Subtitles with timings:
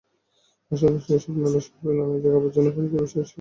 [0.71, 3.21] পাশাপাশি এসব নালায় শহরের নানা জায়গার আবর্জনাও পানিতে ভেসে এসে জমা হচ্ছে।